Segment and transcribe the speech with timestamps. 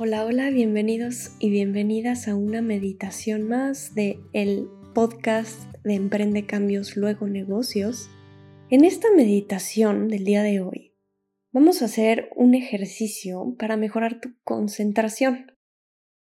[0.00, 6.96] Hola, hola, bienvenidos y bienvenidas a una meditación más de el podcast de Emprende Cambios
[6.96, 8.08] Luego Negocios.
[8.70, 10.94] En esta meditación del día de hoy
[11.50, 15.50] vamos a hacer un ejercicio para mejorar tu concentración.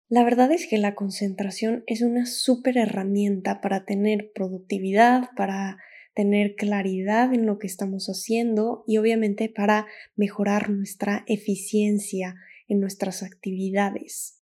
[0.09, 5.77] La verdad es que la concentración es una súper herramienta para tener productividad, para
[6.13, 9.87] tener claridad en lo que estamos haciendo y obviamente para
[10.17, 12.35] mejorar nuestra eficiencia
[12.67, 14.41] en nuestras actividades.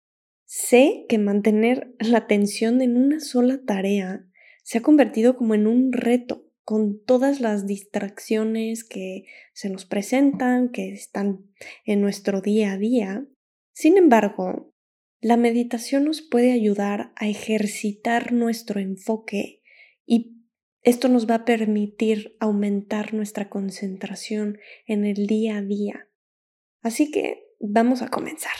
[0.45, 4.27] Sé que mantener la atención en una sola tarea
[4.63, 10.69] se ha convertido como en un reto con todas las distracciones que se nos presentan,
[10.69, 11.45] que están
[11.85, 13.25] en nuestro día a día.
[13.73, 14.73] Sin embargo,
[15.19, 19.61] la meditación nos puede ayudar a ejercitar nuestro enfoque
[20.05, 20.43] y
[20.81, 26.09] esto nos va a permitir aumentar nuestra concentración en el día a día.
[26.81, 28.51] Así que Vamos a comenzar.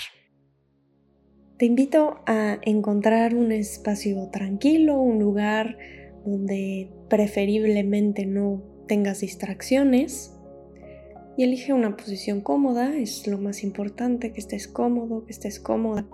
[1.58, 5.78] Te invito a encontrar un espacio tranquilo, un lugar
[6.26, 10.34] donde preferiblemente no tengas distracciones
[11.36, 16.08] y elige una posición cómoda, es lo más importante, que estés cómodo, que estés cómoda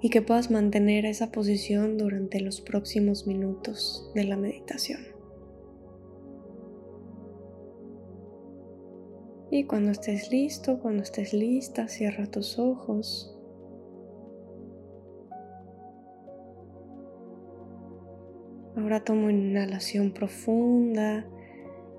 [0.00, 5.11] y que puedas mantener esa posición durante los próximos minutos de la meditación.
[9.54, 13.36] Y cuando estés listo, cuando estés lista, cierra tus ojos.
[18.74, 21.26] Ahora toma una inhalación profunda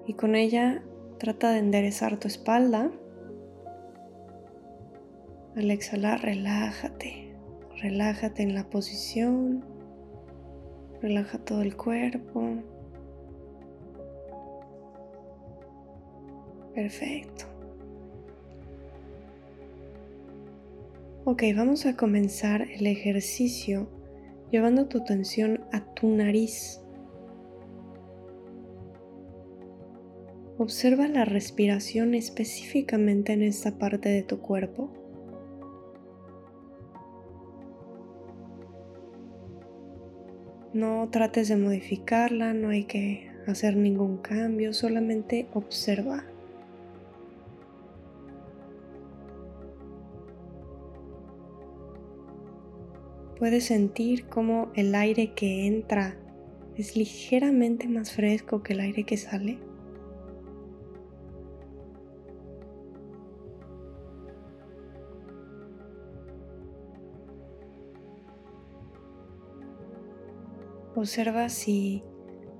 [0.07, 0.83] y con ella
[1.19, 2.89] trata de enderezar tu espalda.
[5.55, 7.35] Al exhalar, relájate.
[7.83, 9.63] Relájate en la posición.
[11.03, 12.63] Relaja todo el cuerpo.
[16.73, 17.45] Perfecto.
[21.25, 23.87] Ok, vamos a comenzar el ejercicio
[24.51, 26.81] llevando tu atención a tu nariz.
[30.57, 34.91] Observa la respiración específicamente en esta parte de tu cuerpo.
[40.73, 46.25] No trates de modificarla, no hay que hacer ningún cambio, solamente observa.
[53.37, 56.17] Puedes sentir cómo el aire que entra
[56.77, 59.59] es ligeramente más fresco que el aire que sale.
[70.95, 72.03] Observa si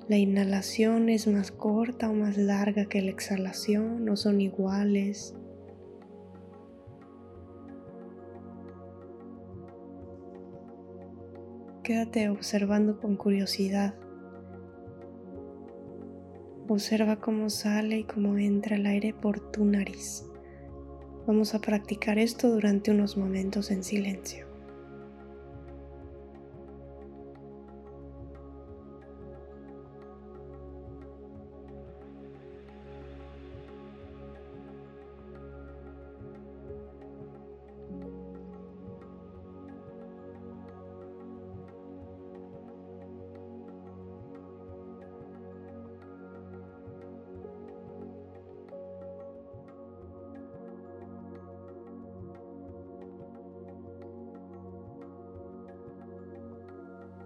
[0.09, 5.35] la inhalación es más corta o más larga que la exhalación o son iguales.
[11.84, 13.94] Quédate observando con curiosidad.
[16.70, 20.24] Observa cómo sale y cómo entra el aire por tu nariz.
[21.28, 24.53] Vamos a practicar esto durante unos momentos en silencio.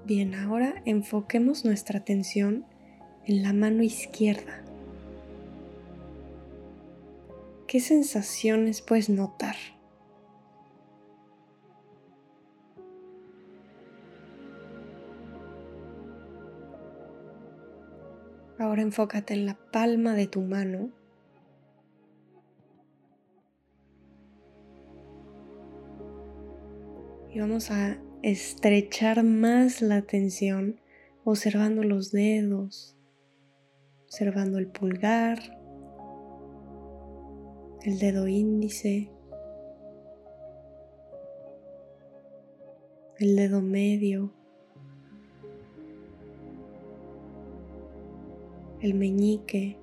[0.08, 2.66] Bien, ahora enfoquemos nuestra atención
[3.26, 4.64] en la mano izquierda.
[7.68, 9.58] ¿Qué sensaciones puedes notar?
[18.60, 20.90] Ahora enfócate en la palma de tu mano.
[27.30, 30.80] Y vamos a estrechar más la atención
[31.24, 32.98] observando los dedos,
[34.06, 35.40] observando el pulgar,
[37.84, 39.12] el dedo índice,
[43.20, 44.34] el dedo medio,
[48.82, 49.78] el meñique,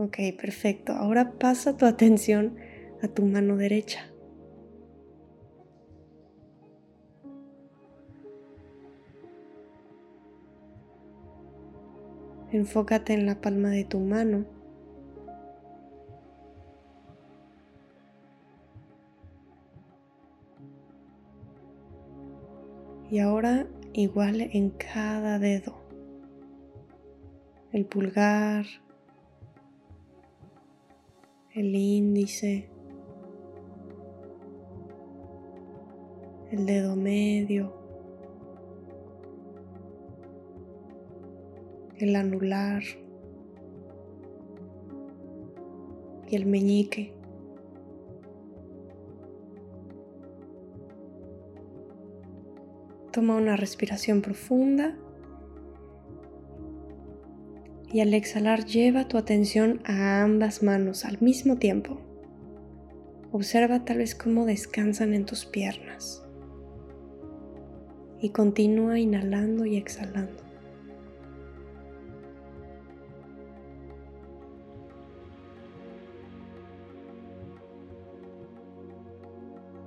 [0.00, 0.92] Ok, perfecto.
[0.92, 2.54] Ahora pasa tu atención
[3.02, 4.06] a tu mano derecha.
[12.52, 14.44] Enfócate en la palma de tu mano.
[23.10, 25.74] Y ahora igual en cada dedo.
[27.72, 28.64] El pulgar,
[31.58, 32.70] el índice,
[36.52, 37.74] el dedo medio,
[41.96, 42.84] el anular
[46.28, 47.12] y el meñique.
[53.10, 54.96] Toma una respiración profunda
[57.92, 62.00] y al exhalar lleva tu atención a ambas manos al mismo tiempo.
[63.32, 66.22] Observa tal vez cómo descansan en tus piernas
[68.20, 70.48] y continúa inhalando y exhalando.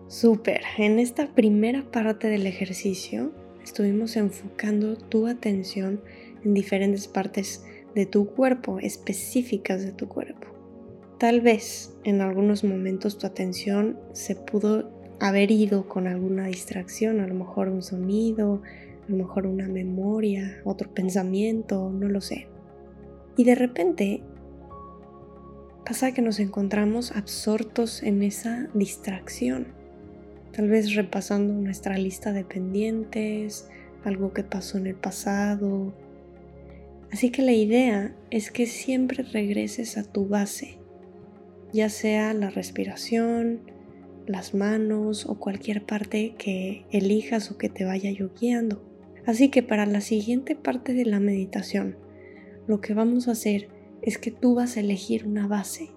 [0.08, 3.32] Súper, en esta primera parte del ejercicio
[3.64, 6.02] estuvimos enfocando tu atención
[6.44, 7.66] en diferentes partes
[7.96, 10.48] de tu cuerpo, específicas de tu cuerpo.
[11.18, 14.90] Tal vez en algunos momentos tu atención se pudo
[15.20, 18.62] haber ido con alguna distracción, a lo mejor un sonido,
[19.08, 22.48] a lo mejor una memoria, otro pensamiento, no lo sé.
[23.38, 24.24] Y de repente
[25.86, 29.82] pasa que nos encontramos absortos en esa distracción
[30.52, 33.70] tal vez repasando nuestra lista de pendientes,
[34.04, 35.94] algo que pasó en el pasado.
[37.12, 40.80] Así que la idea es que siempre regreses a tu base,
[41.74, 43.62] ya sea la respiración,
[44.28, 48.84] las manos o cualquier parte que elijas o que te vaya yo guiando.
[49.26, 51.98] Así que para la siguiente parte de la meditación,
[52.68, 53.70] lo que vamos a hacer
[54.02, 55.90] es que tú vas a elegir una base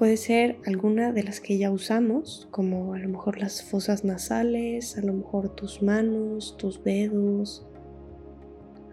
[0.00, 4.96] Puede ser alguna de las que ya usamos, como a lo mejor las fosas nasales,
[4.96, 7.66] a lo mejor tus manos, tus dedos,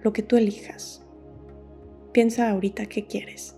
[0.04, 1.07] lo que tú elijas.
[2.18, 3.56] Piensa ahorita qué quieres.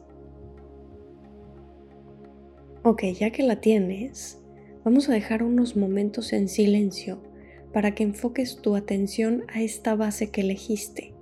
[2.84, 4.38] Ok, ya que la tienes,
[4.84, 7.24] vamos a dejar unos momentos en silencio
[7.72, 11.14] para que enfoques tu atención a esta base que elegiste.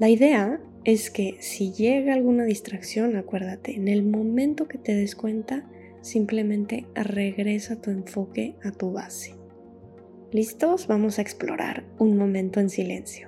[0.00, 5.14] La idea es que si llega alguna distracción, acuérdate, en el momento que te des
[5.14, 5.70] cuenta,
[6.00, 9.36] simplemente regresa tu enfoque a tu base.
[10.32, 10.88] ¿Listos?
[10.88, 13.25] Vamos a explorar un momento en silencio.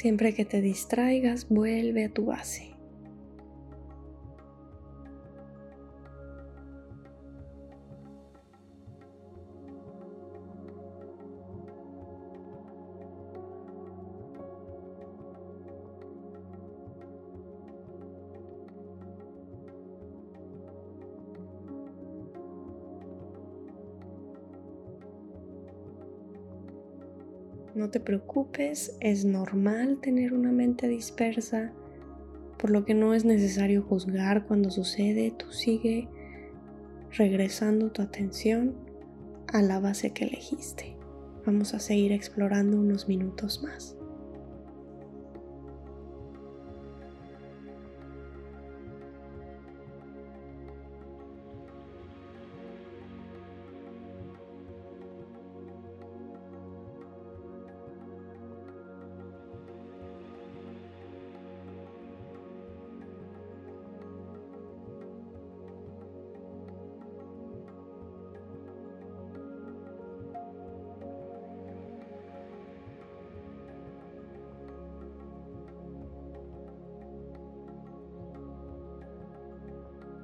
[0.00, 2.69] Siempre que te distraigas, vuelve a tu base.
[27.80, 31.72] No te preocupes, es normal tener una mente dispersa,
[32.58, 36.06] por lo que no es necesario juzgar cuando sucede, tú sigue
[37.12, 38.74] regresando tu atención
[39.46, 40.94] a la base que elegiste.
[41.46, 43.96] Vamos a seguir explorando unos minutos más.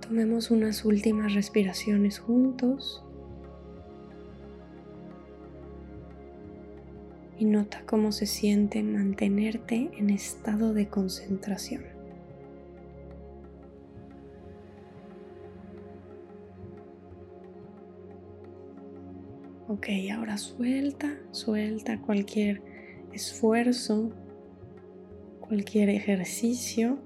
[0.06, 3.02] Tomemos unas últimas respiraciones juntos.
[7.36, 11.82] Y nota cómo se siente mantenerte en estado de concentración.
[19.66, 22.62] Ok, ahora suelta, suelta cualquier
[23.12, 24.12] esfuerzo,
[25.40, 27.00] cualquier ejercicio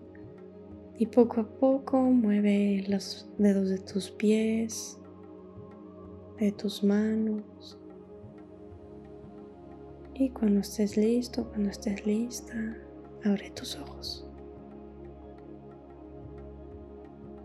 [1.01, 4.99] y poco a poco mueve los dedos de tus pies,
[6.39, 7.79] de tus manos.
[10.13, 12.77] Y cuando estés listo, cuando estés lista,
[13.25, 14.30] abre tus ojos.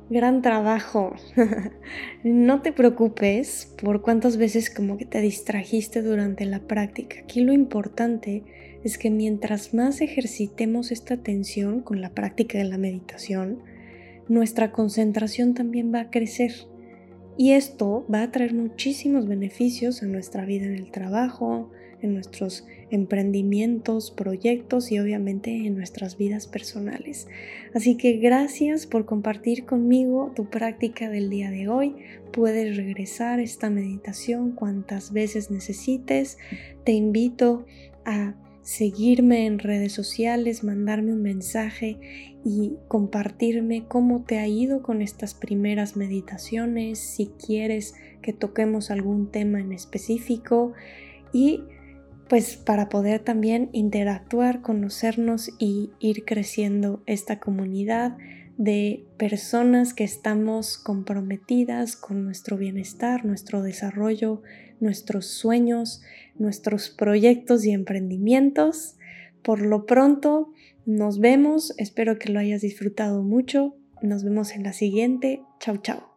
[0.09, 1.15] Gran trabajo.
[2.23, 7.17] no te preocupes por cuántas veces como que te distrajiste durante la práctica.
[7.21, 8.43] Aquí lo importante
[8.83, 13.59] es que mientras más ejercitemos esta atención con la práctica de la meditación,
[14.27, 16.53] nuestra concentración también va a crecer.
[17.37, 21.69] Y esto va a traer muchísimos beneficios a nuestra vida en el trabajo,
[22.01, 27.27] en nuestros emprendimientos, proyectos y obviamente en nuestras vidas personales.
[27.73, 31.95] Así que gracias por compartir conmigo tu práctica del día de hoy.
[32.31, 36.37] Puedes regresar esta meditación cuantas veces necesites.
[36.83, 37.65] Te invito
[38.05, 41.99] a seguirme en redes sociales, mandarme un mensaje
[42.43, 47.93] y compartirme cómo te ha ido con estas primeras meditaciones, si quieres
[48.23, 50.73] que toquemos algún tema en específico.
[51.31, 51.61] Y
[52.27, 58.17] pues para poder también interactuar, conocernos y ir creciendo esta comunidad
[58.57, 64.41] de personas que estamos comprometidas con nuestro bienestar, nuestro desarrollo,
[64.79, 66.01] nuestros sueños,
[66.37, 68.95] nuestros proyectos y emprendimientos.
[69.41, 70.51] Por lo pronto,
[70.85, 76.14] nos vemos, espero que lo hayas disfrutado mucho, nos vemos en la siguiente, chao chao.